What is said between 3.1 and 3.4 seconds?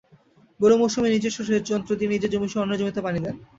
দেন।